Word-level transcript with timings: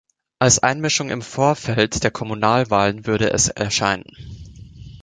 Als 0.39 0.57
Einmischung 0.57 1.11
im 1.11 1.21
Vorfeld 1.21 2.03
der 2.03 2.09
Kommunalwahlen 2.09 3.05
würde 3.05 3.29
es 3.29 3.49
erscheinen. 3.49 4.09